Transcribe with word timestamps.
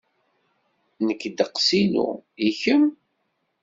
Nekk 1.07 1.21
ddeqs-inu, 1.31 2.09
i 2.47 2.49
kemm? 2.61 2.85